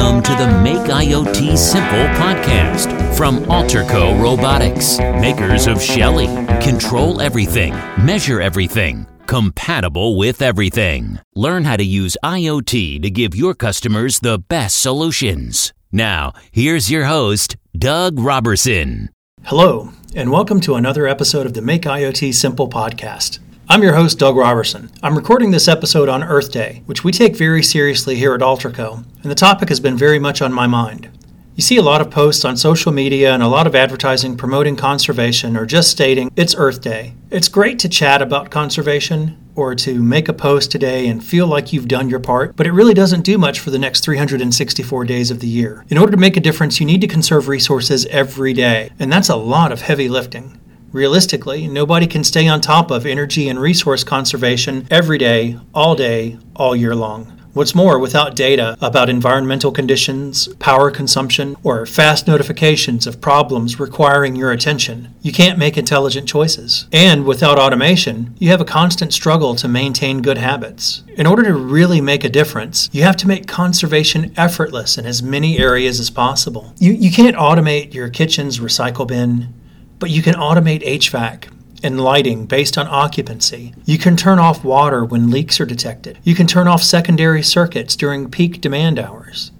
Welcome 0.00 0.22
to 0.22 0.44
the 0.44 0.60
Make 0.62 0.90
IoT 0.90 1.58
Simple 1.58 2.06
podcast 2.16 3.14
from 3.18 3.40
Allterco 3.44 4.18
Robotics, 4.18 4.98
makers 4.98 5.66
of 5.66 5.80
Shelly. 5.80 6.26
Control 6.62 7.20
everything, 7.20 7.74
measure 8.02 8.40
everything, 8.40 9.06
compatible 9.26 10.16
with 10.16 10.40
everything. 10.40 11.18
Learn 11.34 11.66
how 11.66 11.76
to 11.76 11.84
use 11.84 12.16
IoT 12.24 13.02
to 13.02 13.10
give 13.10 13.34
your 13.34 13.52
customers 13.54 14.20
the 14.20 14.38
best 14.38 14.80
solutions. 14.80 15.74
Now, 15.92 16.32
here's 16.50 16.90
your 16.90 17.04
host, 17.04 17.58
Doug 17.76 18.18
Robertson. 18.18 19.10
Hello, 19.44 19.90
and 20.14 20.32
welcome 20.32 20.62
to 20.62 20.76
another 20.76 21.06
episode 21.06 21.44
of 21.44 21.52
the 21.52 21.60
Make 21.60 21.82
IoT 21.82 22.32
Simple 22.32 22.70
podcast. 22.70 23.38
I'm 23.70 23.84
your 23.84 23.94
host, 23.94 24.18
Doug 24.18 24.36
Robertson. 24.36 24.90
I'm 25.00 25.14
recording 25.14 25.52
this 25.52 25.68
episode 25.68 26.08
on 26.08 26.24
Earth 26.24 26.50
Day, 26.50 26.82
which 26.86 27.04
we 27.04 27.12
take 27.12 27.36
very 27.36 27.62
seriously 27.62 28.16
here 28.16 28.34
at 28.34 28.40
Allterco, 28.40 29.04
and 29.22 29.30
the 29.30 29.36
topic 29.36 29.68
has 29.68 29.78
been 29.78 29.96
very 29.96 30.18
much 30.18 30.42
on 30.42 30.52
my 30.52 30.66
mind. 30.66 31.08
You 31.54 31.62
see 31.62 31.76
a 31.76 31.82
lot 31.82 32.00
of 32.00 32.10
posts 32.10 32.44
on 32.44 32.56
social 32.56 32.90
media 32.90 33.32
and 33.32 33.44
a 33.44 33.48
lot 33.48 33.68
of 33.68 33.76
advertising 33.76 34.36
promoting 34.36 34.74
conservation 34.74 35.56
or 35.56 35.66
just 35.66 35.88
stating 35.88 36.32
it's 36.34 36.56
Earth 36.58 36.80
Day. 36.80 37.14
It's 37.30 37.46
great 37.46 37.78
to 37.78 37.88
chat 37.88 38.20
about 38.20 38.50
conservation 38.50 39.38
or 39.54 39.76
to 39.76 40.02
make 40.02 40.28
a 40.28 40.32
post 40.32 40.72
today 40.72 41.06
and 41.06 41.24
feel 41.24 41.46
like 41.46 41.72
you've 41.72 41.86
done 41.86 42.10
your 42.10 42.18
part, 42.18 42.56
but 42.56 42.66
it 42.66 42.72
really 42.72 42.94
doesn't 42.94 43.22
do 43.22 43.38
much 43.38 43.60
for 43.60 43.70
the 43.70 43.78
next 43.78 44.00
364 44.00 45.04
days 45.04 45.30
of 45.30 45.38
the 45.38 45.46
year. 45.46 45.84
In 45.88 45.96
order 45.96 46.10
to 46.10 46.18
make 46.18 46.36
a 46.36 46.40
difference, 46.40 46.80
you 46.80 46.86
need 46.86 47.02
to 47.02 47.06
conserve 47.06 47.46
resources 47.46 48.04
every 48.06 48.52
day, 48.52 48.90
and 48.98 49.12
that's 49.12 49.28
a 49.28 49.36
lot 49.36 49.70
of 49.70 49.82
heavy 49.82 50.08
lifting. 50.08 50.60
Realistically, 50.92 51.68
nobody 51.68 52.08
can 52.08 52.24
stay 52.24 52.48
on 52.48 52.60
top 52.60 52.90
of 52.90 53.06
energy 53.06 53.48
and 53.48 53.60
resource 53.60 54.02
conservation 54.02 54.88
every 54.90 55.18
day, 55.18 55.56
all 55.72 55.94
day, 55.94 56.36
all 56.56 56.74
year 56.74 56.96
long. 56.96 57.40
What's 57.52 57.74
more, 57.74 57.98
without 57.98 58.36
data 58.36 58.76
about 58.80 59.08
environmental 59.08 59.72
conditions, 59.72 60.46
power 60.60 60.88
consumption, 60.88 61.56
or 61.64 61.84
fast 61.84 62.28
notifications 62.28 63.08
of 63.08 63.20
problems 63.20 63.80
requiring 63.80 64.36
your 64.36 64.52
attention, 64.52 65.12
you 65.20 65.32
can't 65.32 65.58
make 65.58 65.76
intelligent 65.76 66.28
choices. 66.28 66.86
And 66.92 67.24
without 67.24 67.58
automation, 67.58 68.36
you 68.38 68.50
have 68.50 68.60
a 68.60 68.64
constant 68.64 69.12
struggle 69.12 69.56
to 69.56 69.66
maintain 69.66 70.22
good 70.22 70.38
habits. 70.38 71.02
In 71.16 71.26
order 71.26 71.42
to 71.42 71.54
really 71.54 72.00
make 72.00 72.22
a 72.22 72.28
difference, 72.28 72.88
you 72.92 73.02
have 73.02 73.16
to 73.16 73.28
make 73.28 73.48
conservation 73.48 74.32
effortless 74.36 74.96
in 74.96 75.04
as 75.04 75.20
many 75.20 75.58
areas 75.58 75.98
as 75.98 76.08
possible. 76.08 76.72
You, 76.78 76.92
you 76.92 77.10
can't 77.10 77.36
automate 77.36 77.94
your 77.94 78.10
kitchen's 78.10 78.60
recycle 78.60 79.08
bin, 79.08 79.52
but 80.00 80.10
you 80.10 80.22
can 80.22 80.34
automate 80.34 80.82
HVAC 80.82 81.48
and 81.82 82.00
lighting 82.00 82.46
based 82.46 82.76
on 82.76 82.88
occupancy. 82.88 83.74
You 83.84 83.98
can 83.98 84.16
turn 84.16 84.38
off 84.38 84.64
water 84.64 85.04
when 85.04 85.30
leaks 85.30 85.60
are 85.60 85.66
detected. 85.66 86.18
You 86.24 86.34
can 86.34 86.46
turn 86.46 86.66
off 86.66 86.82
secondary 86.82 87.42
circuits 87.42 87.94
during 87.94 88.30
peak 88.30 88.60
demand 88.60 88.98
hours. 88.98 89.52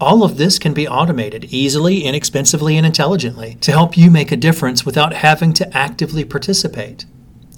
All 0.00 0.24
of 0.24 0.36
this 0.36 0.58
can 0.58 0.74
be 0.74 0.88
automated 0.88 1.44
easily, 1.46 2.04
inexpensively, 2.04 2.76
and 2.76 2.84
intelligently 2.84 3.56
to 3.60 3.70
help 3.70 3.96
you 3.96 4.10
make 4.10 4.32
a 4.32 4.36
difference 4.36 4.84
without 4.84 5.12
having 5.12 5.52
to 5.54 5.76
actively 5.76 6.24
participate. 6.24 7.06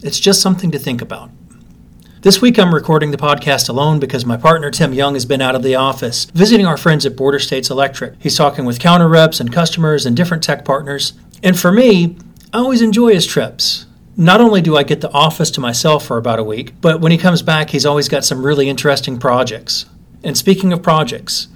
It's 0.02 0.20
just 0.20 0.42
something 0.42 0.70
to 0.70 0.78
think 0.78 1.00
about. 1.00 1.30
This 2.26 2.40
week 2.40 2.58
I'm 2.58 2.74
recording 2.74 3.12
the 3.12 3.16
podcast 3.16 3.68
alone 3.68 4.00
because 4.00 4.26
my 4.26 4.36
partner 4.36 4.70
Tim 4.70 4.92
Young 4.92 5.14
has 5.14 5.24
been 5.24 5.40
out 5.40 5.54
of 5.54 5.62
the 5.62 5.76
office 5.76 6.24
visiting 6.26 6.66
our 6.66 6.76
friends 6.76 7.06
at 7.06 7.14
Border 7.16 7.38
States 7.38 7.70
Electric. 7.70 8.14
He's 8.18 8.36
talking 8.36 8.64
with 8.64 8.80
counter 8.80 9.08
reps 9.08 9.38
and 9.38 9.52
customers 9.52 10.04
and 10.04 10.16
different 10.16 10.42
tech 10.42 10.64
partners. 10.64 11.12
And 11.42 11.58
for 11.58 11.72
me, 11.72 12.16
I 12.52 12.58
always 12.58 12.82
enjoy 12.82 13.12
his 13.12 13.26
trips. 13.26 13.86
Not 14.16 14.40
only 14.40 14.62
do 14.62 14.76
I 14.76 14.82
get 14.82 15.02
the 15.02 15.10
office 15.10 15.50
to 15.52 15.60
myself 15.60 16.06
for 16.06 16.16
about 16.16 16.38
a 16.38 16.44
week, 16.44 16.72
but 16.80 17.00
when 17.00 17.12
he 17.12 17.18
comes 17.18 17.42
back, 17.42 17.70
he's 17.70 17.84
always 17.84 18.08
got 18.08 18.24
some 18.24 18.44
really 18.44 18.68
interesting 18.68 19.18
projects. 19.18 19.84
And 20.24 20.36
speaking 20.36 20.72
of 20.72 20.82
projects, 20.82 21.48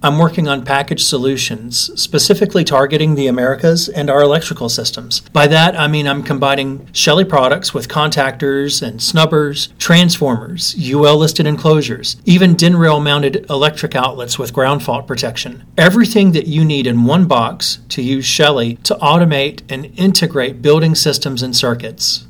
I'm 0.00 0.16
working 0.16 0.46
on 0.46 0.64
package 0.64 1.02
solutions, 1.02 1.90
specifically 2.00 2.62
targeting 2.62 3.16
the 3.16 3.26
Americas 3.26 3.88
and 3.88 4.08
our 4.08 4.22
electrical 4.22 4.68
systems. 4.68 5.20
By 5.32 5.48
that, 5.48 5.74
I 5.76 5.88
mean 5.88 6.06
I'm 6.06 6.22
combining 6.22 6.88
Shelly 6.92 7.24
products 7.24 7.74
with 7.74 7.88
contactors 7.88 8.80
and 8.80 9.02
snubbers, 9.02 9.70
transformers, 9.80 10.76
UL 10.80 11.16
listed 11.16 11.48
enclosures, 11.48 12.16
even 12.24 12.54
DIN 12.54 12.76
rail 12.76 13.00
mounted 13.00 13.44
electric 13.50 13.96
outlets 13.96 14.38
with 14.38 14.52
ground 14.52 14.84
fault 14.84 15.08
protection. 15.08 15.64
Everything 15.76 16.30
that 16.30 16.46
you 16.46 16.64
need 16.64 16.86
in 16.86 17.04
one 17.04 17.26
box 17.26 17.80
to 17.88 18.00
use 18.00 18.24
Shelly 18.24 18.76
to 18.84 18.94
automate 19.02 19.62
and 19.68 19.86
integrate 19.98 20.62
building 20.62 20.94
systems 20.94 21.42
and 21.42 21.56
circuits. 21.56 22.24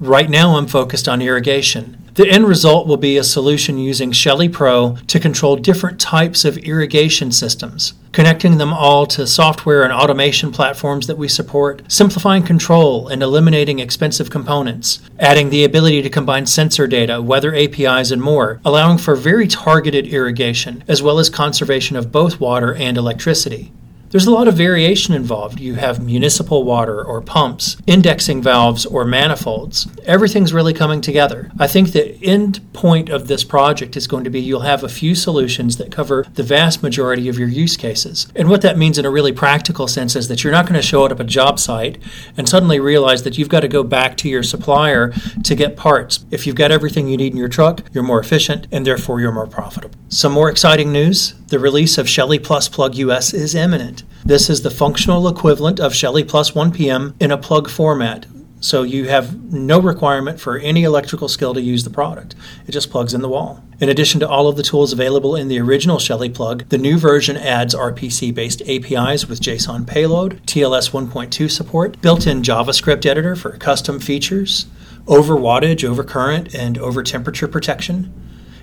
Right 0.00 0.30
now, 0.30 0.56
I'm 0.56 0.66
focused 0.66 1.08
on 1.08 1.20
irrigation. 1.20 1.99
The 2.14 2.28
end 2.28 2.48
result 2.48 2.88
will 2.88 2.96
be 2.96 3.16
a 3.16 3.24
solution 3.24 3.78
using 3.78 4.10
Shelly 4.10 4.48
Pro 4.48 4.96
to 5.06 5.20
control 5.20 5.54
different 5.54 6.00
types 6.00 6.44
of 6.44 6.58
irrigation 6.58 7.30
systems, 7.30 7.94
connecting 8.10 8.58
them 8.58 8.72
all 8.72 9.06
to 9.06 9.28
software 9.28 9.84
and 9.84 9.92
automation 9.92 10.50
platforms 10.50 11.06
that 11.06 11.18
we 11.18 11.28
support, 11.28 11.82
simplifying 11.86 12.42
control 12.42 13.06
and 13.06 13.22
eliminating 13.22 13.78
expensive 13.78 14.28
components, 14.28 14.98
adding 15.20 15.50
the 15.50 15.62
ability 15.62 16.02
to 16.02 16.10
combine 16.10 16.46
sensor 16.46 16.88
data, 16.88 17.22
weather 17.22 17.54
APIs, 17.54 18.10
and 18.10 18.20
more, 18.20 18.60
allowing 18.64 18.98
for 18.98 19.14
very 19.14 19.46
targeted 19.46 20.08
irrigation, 20.08 20.82
as 20.88 21.02
well 21.02 21.20
as 21.20 21.30
conservation 21.30 21.96
of 21.96 22.10
both 22.10 22.40
water 22.40 22.74
and 22.74 22.98
electricity. 22.98 23.72
There's 24.10 24.26
a 24.26 24.32
lot 24.32 24.48
of 24.48 24.54
variation 24.54 25.14
involved. 25.14 25.60
You 25.60 25.74
have 25.74 26.04
municipal 26.04 26.64
water 26.64 27.00
or 27.00 27.20
pumps, 27.20 27.76
indexing 27.86 28.42
valves 28.42 28.84
or 28.84 29.04
manifolds. 29.04 29.86
Everything's 30.04 30.52
really 30.52 30.74
coming 30.74 31.00
together. 31.00 31.48
I 31.60 31.68
think 31.68 31.92
the 31.92 32.18
end 32.20 32.60
point 32.72 33.08
of 33.08 33.28
this 33.28 33.44
project 33.44 33.96
is 33.96 34.08
going 34.08 34.24
to 34.24 34.30
be 34.30 34.40
you'll 34.40 34.62
have 34.62 34.82
a 34.82 34.88
few 34.88 35.14
solutions 35.14 35.76
that 35.76 35.92
cover 35.92 36.26
the 36.34 36.42
vast 36.42 36.82
majority 36.82 37.28
of 37.28 37.38
your 37.38 37.46
use 37.46 37.76
cases. 37.76 38.26
And 38.34 38.50
what 38.50 38.62
that 38.62 38.76
means 38.76 38.98
in 38.98 39.06
a 39.06 39.10
really 39.10 39.30
practical 39.30 39.86
sense 39.86 40.16
is 40.16 40.26
that 40.26 40.42
you're 40.42 40.52
not 40.52 40.66
going 40.66 40.80
to 40.80 40.82
show 40.84 41.04
up 41.04 41.12
at 41.12 41.20
a 41.20 41.24
job 41.24 41.60
site 41.60 41.98
and 42.36 42.48
suddenly 42.48 42.80
realize 42.80 43.22
that 43.22 43.38
you've 43.38 43.48
got 43.48 43.60
to 43.60 43.68
go 43.68 43.84
back 43.84 44.16
to 44.16 44.28
your 44.28 44.42
supplier 44.42 45.12
to 45.44 45.54
get 45.54 45.76
parts. 45.76 46.24
If 46.32 46.48
you've 46.48 46.56
got 46.56 46.72
everything 46.72 47.06
you 47.06 47.16
need 47.16 47.30
in 47.30 47.38
your 47.38 47.48
truck, 47.48 47.82
you're 47.92 48.02
more 48.02 48.18
efficient 48.18 48.66
and 48.72 48.84
therefore 48.84 49.20
you're 49.20 49.30
more 49.30 49.46
profitable. 49.46 49.99
Some 50.12 50.32
more 50.32 50.50
exciting 50.50 50.90
news 50.90 51.34
the 51.50 51.60
release 51.60 51.96
of 51.96 52.08
Shelly 52.08 52.40
Plus 52.40 52.68
Plug 52.68 52.96
US 52.96 53.32
is 53.32 53.54
imminent. 53.54 54.02
This 54.24 54.50
is 54.50 54.62
the 54.62 54.70
functional 54.70 55.28
equivalent 55.28 55.78
of 55.78 55.94
Shelly 55.94 56.24
Plus 56.24 56.50
1PM 56.50 57.14
in 57.20 57.30
a 57.30 57.38
plug 57.38 57.70
format. 57.70 58.26
So 58.58 58.82
you 58.82 59.06
have 59.06 59.52
no 59.52 59.80
requirement 59.80 60.40
for 60.40 60.58
any 60.58 60.82
electrical 60.82 61.28
skill 61.28 61.54
to 61.54 61.60
use 61.60 61.84
the 61.84 61.90
product. 61.90 62.34
It 62.66 62.72
just 62.72 62.90
plugs 62.90 63.14
in 63.14 63.22
the 63.22 63.28
wall. 63.28 63.62
In 63.78 63.88
addition 63.88 64.18
to 64.18 64.28
all 64.28 64.48
of 64.48 64.56
the 64.56 64.64
tools 64.64 64.92
available 64.92 65.36
in 65.36 65.46
the 65.46 65.60
original 65.60 66.00
Shelly 66.00 66.28
plug, 66.28 66.68
the 66.70 66.78
new 66.78 66.98
version 66.98 67.36
adds 67.36 67.72
RPC 67.72 68.34
based 68.34 68.62
APIs 68.62 69.28
with 69.28 69.40
JSON 69.40 69.86
payload, 69.86 70.44
TLS 70.44 70.90
1.2 70.90 71.48
support, 71.48 72.02
built 72.02 72.26
in 72.26 72.42
JavaScript 72.42 73.06
editor 73.06 73.36
for 73.36 73.56
custom 73.58 74.00
features, 74.00 74.66
over 75.06 75.36
wattage, 75.36 75.84
over 75.84 76.02
current, 76.02 76.52
and 76.52 76.78
over 76.78 77.04
temperature 77.04 77.46
protection 77.46 78.12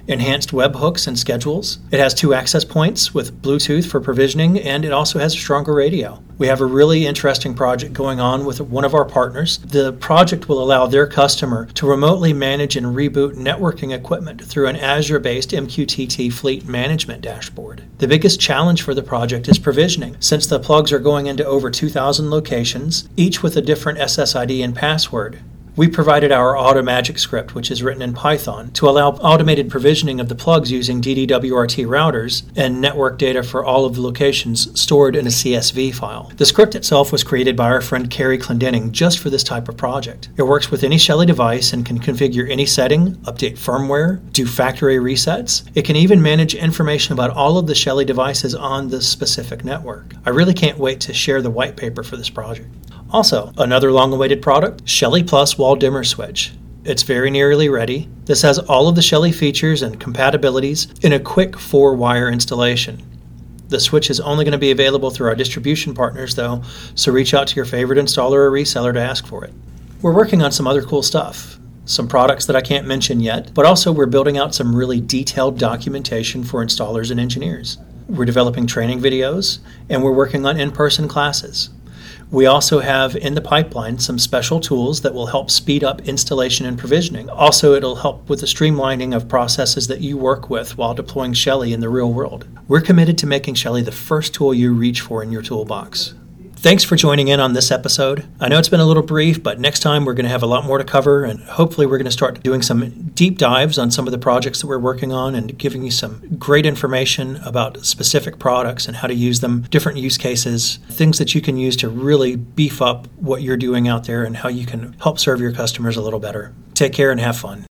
enhanced 0.08 0.52
webhooks 0.52 1.08
and 1.08 1.20
schedules. 1.20 1.80
It 1.92 2.00
has 2.00 2.14
two 2.14 2.34
access 2.34 2.64
points 2.64 3.14
with 3.14 3.42
Bluetooth 3.42 3.86
for 3.86 4.00
provisioning, 4.00 4.60
and 4.60 4.86
it 4.86 4.92
also 4.92 5.20
has 5.20 5.34
a 5.34 5.38
stronger 5.38 5.74
radio. 5.74 6.24
We 6.38 6.48
have 6.48 6.62
a 6.62 6.66
really 6.66 7.08
interesting 7.08 7.56
project 7.56 7.94
going 7.94 8.20
on 8.20 8.46
with 8.46 8.62
one 8.62 8.86
of 8.86 8.94
our 8.94 9.06
partners. 9.06 9.58
The 9.58 9.94
project 9.94 10.48
will 10.48 10.64
allow 10.64 10.86
their 10.86 11.08
customer 11.08 11.66
to 11.74 11.88
remotely 11.88 12.32
manage 12.32 12.76
and 12.76 12.88
reboot 12.88 13.34
networking 13.34 13.94
equipment 13.94 14.44
through 14.46 14.68
an 14.68 14.76
Azure 14.76 15.20
based 15.20 15.50
MQTT 15.52 16.32
fleet 16.32 16.66
management 16.66 17.22
dashboard. 17.22 17.84
The 17.98 18.08
biggest 18.08 18.40
challenge 18.40 18.84
for 18.84 18.94
the 18.94 19.02
project 19.02 19.48
is 19.48 19.58
provisioning, 19.58 20.16
since 20.20 20.46
the 20.46 20.60
plugs 20.60 20.92
are 20.92 21.00
going 21.00 21.26
into 21.26 21.46
over 21.46 21.72
2,000 21.72 22.30
locations, 22.30 23.10
each 23.18 23.42
with 23.42 23.58
a 23.58 23.62
different 23.62 24.00
SSID 24.00 24.64
and 24.64 24.76
password. 24.76 25.40
We 25.78 25.88
provided 25.88 26.32
our 26.32 26.56
AutoMagic 26.56 27.20
script, 27.20 27.54
which 27.54 27.70
is 27.70 27.84
written 27.84 28.02
in 28.02 28.16
Python, 28.16 28.72
to 28.72 28.90
allow 28.90 29.12
automated 29.12 29.70
provisioning 29.70 30.20
of 30.20 30.28
the 30.28 30.34
plugs 30.34 30.72
using 30.72 31.04
DDWRT 31.04 31.86
routers 31.86 32.42
and 32.56 32.82
network 32.82 33.20
data 33.20 33.44
for 33.44 33.64
all 33.64 33.86
of 33.86 33.94
the 33.94 34.02
locations 34.02 34.80
stored 34.80 35.16
in 35.16 35.28
a 35.28 35.30
CSV 35.30 35.94
file. 35.94 36.32
The 36.38 36.48
script 36.48 36.74
itself 36.74 37.12
was 37.12 37.24
created 37.24 37.56
by 37.56 37.68
our 37.68 37.82
friend 37.82 38.10
Kerry 38.10 38.40
Clendenning 38.40 38.90
just 38.90 39.20
for 39.20 39.30
this 39.30 39.44
type 39.44 39.70
of 39.70 39.78
project. 39.78 40.30
It 40.36 40.48
works 40.48 40.72
with 40.72 40.84
any 40.84 40.98
Shelly 40.98 41.28
device 41.28 41.74
and 41.74 41.86
can 41.86 42.00
configure 42.00 42.50
any 42.50 42.66
setting, 42.66 43.14
update 43.18 43.60
firmware, 43.60 44.20
do 44.32 44.48
factory 44.48 44.98
resets. 44.98 45.70
It 45.76 45.86
can 45.86 45.96
even 45.96 46.24
manage 46.24 46.56
information 46.56 47.14
about 47.14 47.30
all 47.30 47.60
of 47.60 47.68
the 47.68 47.76
Shelly 47.76 48.04
devices 48.04 48.56
on 48.56 48.88
the 48.88 49.00
specific 49.00 49.64
network. 49.64 50.16
I 50.26 50.32
really 50.32 50.56
can't 50.56 50.80
wait 50.80 51.02
to 51.02 51.14
share 51.14 51.44
the 51.44 51.52
white 51.52 51.78
paper 51.78 52.02
for 52.02 52.18
this 52.18 52.32
project. 52.32 52.68
Also, 53.12 53.54
another 53.58 53.92
long 53.92 54.12
awaited 54.12 54.42
product 54.42 54.88
Shelly 54.88 55.24
Plus 55.24 55.58
Wall 55.58 55.78
Dimmer 55.78 56.04
Switch. 56.04 56.54
It's 56.84 57.04
very 57.04 57.30
nearly 57.30 57.70
ready. 57.70 58.10
This 58.26 58.42
has 58.42 58.60
all 58.60 58.90
of 58.90 58.96
the 58.96 59.02
Shelly 59.02 59.32
features 59.32 59.82
and 59.82 60.00
compatibilities 60.00 61.04
in 61.04 61.14
a 61.14 61.20
quick 61.20 61.58
four 61.58 61.96
wire 61.96 62.30
installation. 62.30 63.02
The 63.70 63.80
switch 63.80 64.10
is 64.10 64.20
only 64.20 64.44
going 64.44 64.54
to 64.54 64.58
be 64.58 64.72
available 64.72 65.10
through 65.10 65.28
our 65.28 65.36
distribution 65.36 65.94
partners, 65.94 66.36
though, 66.36 66.64
so 66.96 67.12
reach 67.12 67.34
out 67.34 67.48
to 67.48 67.56
your 67.56 67.66
favorite 67.66 68.00
installer 68.00 68.36
or 68.36 68.52
reseller 68.52 68.94
to 68.94 69.02
ask 69.02 69.26
for 69.26 69.44
it. 69.46 69.54
We're 70.02 70.14
working 70.16 70.42
on 70.42 70.52
some 70.52 70.68
other 70.68 70.84
cool 70.84 71.02
stuff, 71.04 71.60
some 71.86 72.08
products 72.08 72.46
that 72.46 72.56
I 72.56 72.62
can't 72.62 72.88
mention 72.88 73.20
yet, 73.20 73.54
but 73.54 73.66
also 73.66 73.92
we're 73.92 74.06
building 74.06 74.38
out 74.38 74.56
some 74.56 74.76
really 74.76 75.02
detailed 75.02 75.58
documentation 75.58 76.44
for 76.44 76.64
installers 76.64 77.12
and 77.12 77.20
engineers. 77.20 77.78
we're 78.08 78.26
developing 78.26 78.66
training 78.66 79.00
videos, 79.02 79.60
and 79.90 80.02
we're 80.02 80.14
working 80.14 80.46
on 80.46 80.60
in 80.60 80.72
person 80.72 81.08
classes. 81.08 81.70
We 82.30 82.46
also 82.46 82.80
have 82.80 83.16
in 83.16 83.36
the 83.36 83.42
pipeline 83.42 84.00
some 84.00 84.20
special 84.20 84.60
tools 84.60 85.00
that 85.02 85.14
will 85.14 85.28
help 85.28 85.50
speed 85.50 85.82
up 85.82 86.02
installation 86.02 86.66
and 86.66 86.78
provisioning. 86.78 87.30
Also, 87.30 87.74
it'll 87.74 87.96
help 87.96 88.28
with 88.28 88.42
the 88.42 88.46
streamlining 88.46 89.16
of 89.16 89.30
processes 89.30 89.88
that 89.88 90.02
you 90.02 90.18
work 90.18 90.50
with 90.50 90.78
while 90.78 90.94
deploying 90.94 91.32
Shelly 91.32 91.72
in 91.72 91.80
the 91.80 91.88
real 91.88 92.12
world. 92.12 92.46
We're 92.68 92.82
committed 92.82 93.18
to 93.20 93.28
making 93.28 93.56
Shelly 93.56 93.82
the 93.82 93.94
first 93.94 94.34
tool 94.34 94.54
you 94.54 94.74
reach 94.74 95.00
for 95.00 95.24
in 95.24 95.32
your 95.32 95.42
toolbox. 95.42 96.16
Thanks 96.60 96.84
for 96.84 96.96
joining 96.96 97.28
in 97.28 97.40
on 97.40 97.54
this 97.54 97.70
episode. 97.70 98.28
I 98.40 98.48
know 98.48 98.58
it's 98.58 98.68
been 98.68 98.80
a 98.80 98.86
little 98.86 99.04
brief, 99.04 99.44
but 99.44 99.60
next 99.60 99.82
time 99.82 100.06
we're 100.06 100.16
going 100.16 100.26
to 100.26 100.32
have 100.32 100.42
a 100.42 100.48
lot 100.48 100.66
more 100.66 100.80
to 100.80 100.84
cover, 100.84 101.24
and 101.24 101.40
hopefully, 101.42 101.86
we're 101.86 102.00
going 102.00 102.06
to 102.06 102.12
start 102.12 102.42
doing 102.42 102.64
some 102.64 103.12
deep 103.14 103.38
dives 103.38 103.78
on 103.78 103.92
some 103.92 104.08
of 104.08 104.12
the 104.12 104.18
projects 104.18 104.62
that 104.62 104.68
we're 104.68 104.80
working 104.80 105.14
on 105.14 105.36
and 105.36 105.56
giving 105.60 105.84
you 105.84 105.92
some 105.92 106.20
great 106.40 106.66
information 106.66 107.36
about 107.46 107.86
specific 107.86 108.40
products 108.40 108.88
and 108.88 108.98
how 108.98 109.08
to 109.08 109.14
use 109.14 109.40
them, 109.40 109.68
different 109.70 110.00
use 110.00 110.18
cases, 110.18 110.80
things 110.90 111.20
that 111.20 111.36
you 111.36 111.42
can 111.42 111.58
use 111.58 111.76
to 111.76 111.90
really 111.90 112.36
beef 112.36 112.82
up 112.82 113.06
what 113.18 113.44
you're 113.44 113.56
doing 113.56 113.88
out 113.88 114.06
there 114.06 114.24
and 114.24 114.38
how 114.38 114.50
you 114.50 114.66
can 114.66 114.94
help 114.94 115.20
serve 115.20 115.40
your 115.40 115.54
customers 115.54 115.96
a 115.96 116.02
little 116.02 116.20
better. 116.20 116.56
Take 116.74 116.92
care 116.92 117.12
and 117.12 117.20
have 117.20 117.38
fun. 117.38 117.68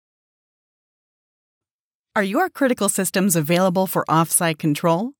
Are 2.15 2.23
your 2.23 2.49
critical 2.49 2.89
systems 2.89 3.35
available 3.35 3.85
for 3.85 4.03
offsite 4.05 4.57
control? 4.57 5.11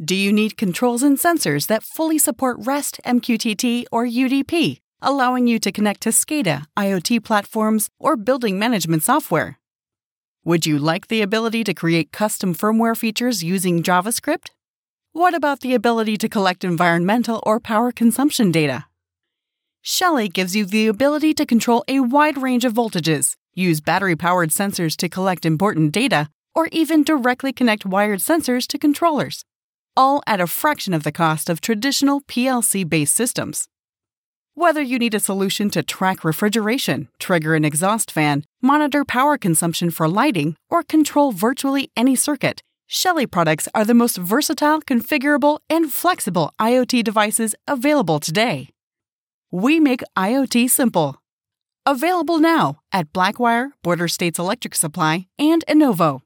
Do 0.00 0.14
you 0.14 0.32
need 0.32 0.56
controls 0.56 1.02
and 1.02 1.18
sensors 1.18 1.66
that 1.66 1.82
fully 1.82 2.18
support 2.18 2.58
REST, 2.60 3.00
MQTT, 3.04 3.86
or 3.90 4.06
UDP, 4.06 4.78
allowing 5.02 5.48
you 5.48 5.58
to 5.58 5.72
connect 5.72 6.02
to 6.02 6.10
SCADA, 6.10 6.66
IoT 6.76 7.24
platforms, 7.24 7.90
or 7.98 8.16
building 8.16 8.60
management 8.60 9.02
software? 9.02 9.58
Would 10.44 10.66
you 10.66 10.78
like 10.78 11.08
the 11.08 11.20
ability 11.20 11.64
to 11.64 11.74
create 11.74 12.12
custom 12.12 12.54
firmware 12.54 12.96
features 12.96 13.42
using 13.42 13.82
JavaScript? 13.82 14.50
What 15.14 15.34
about 15.34 15.62
the 15.62 15.74
ability 15.74 16.16
to 16.18 16.28
collect 16.28 16.62
environmental 16.62 17.42
or 17.44 17.58
power 17.58 17.90
consumption 17.90 18.52
data? 18.52 18.84
Shelly 19.82 20.28
gives 20.28 20.54
you 20.54 20.64
the 20.64 20.86
ability 20.86 21.34
to 21.34 21.44
control 21.44 21.82
a 21.88 21.98
wide 21.98 22.40
range 22.40 22.64
of 22.64 22.72
voltages, 22.72 23.34
use 23.52 23.80
battery 23.80 24.14
powered 24.14 24.50
sensors 24.50 24.96
to 24.98 25.08
collect 25.08 25.44
important 25.44 25.90
data, 25.90 26.28
or 26.54 26.68
even 26.70 27.02
directly 27.02 27.52
connect 27.52 27.84
wired 27.84 28.20
sensors 28.20 28.64
to 28.68 28.78
controllers 28.78 29.44
all 29.98 30.22
at 30.26 30.40
a 30.40 30.46
fraction 30.46 30.94
of 30.94 31.02
the 31.02 31.12
cost 31.12 31.50
of 31.50 31.60
traditional 31.60 32.20
PLC 32.22 32.88
based 32.88 33.14
systems. 33.14 33.68
Whether 34.54 34.80
you 34.80 34.98
need 34.98 35.14
a 35.14 35.20
solution 35.20 35.70
to 35.70 35.82
track 35.82 36.24
refrigeration, 36.24 37.08
trigger 37.18 37.54
an 37.54 37.64
exhaust 37.64 38.10
fan, 38.10 38.44
monitor 38.62 39.04
power 39.04 39.36
consumption 39.36 39.90
for 39.90 40.08
lighting, 40.08 40.56
or 40.70 40.82
control 40.82 41.32
virtually 41.32 41.90
any 41.96 42.14
circuit, 42.14 42.62
Shelly 42.90 43.26
products 43.26 43.68
are 43.74 43.84
the 43.84 43.92
most 43.92 44.16
versatile, 44.16 44.80
configurable, 44.80 45.60
and 45.68 45.92
flexible 45.92 46.52
IoT 46.58 47.04
devices 47.04 47.54
available 47.66 48.18
today. 48.18 48.70
We 49.50 49.78
make 49.78 50.02
IoT 50.16 50.70
simple. 50.70 51.16
Available 51.84 52.38
now 52.38 52.78
at 52.90 53.12
Blackwire, 53.12 53.72
Border 53.82 54.08
States 54.08 54.38
Electric 54.38 54.74
Supply, 54.74 55.26
and 55.38 55.64
Innovo. 55.68 56.22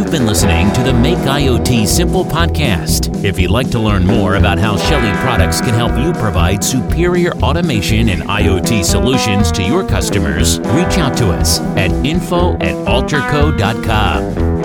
You've 0.00 0.10
been 0.10 0.24
listening 0.24 0.72
to 0.72 0.82
the 0.82 0.94
Make 0.94 1.18
IoT 1.18 1.86
Simple 1.86 2.24
podcast. 2.24 3.22
If 3.22 3.38
you'd 3.38 3.50
like 3.50 3.70
to 3.72 3.78
learn 3.78 4.06
more 4.06 4.36
about 4.36 4.58
how 4.58 4.78
Shelly 4.78 5.12
products 5.20 5.60
can 5.60 5.74
help 5.74 5.92
you 6.02 6.18
provide 6.18 6.64
superior 6.64 7.32
automation 7.42 8.08
and 8.08 8.22
IoT 8.22 8.82
solutions 8.82 9.52
to 9.52 9.62
your 9.62 9.86
customers, 9.86 10.58
reach 10.60 10.96
out 10.96 11.18
to 11.18 11.28
us 11.28 11.60
at 11.76 11.90
info 12.06 12.54
at 12.54 12.74
allterco.com. 12.86 14.22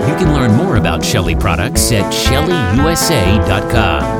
You 0.08 0.16
can 0.16 0.32
learn 0.32 0.52
more 0.52 0.76
about 0.76 1.04
Shelly 1.04 1.36
products 1.36 1.92
at 1.92 2.10
shellyusa.com. 2.10 4.15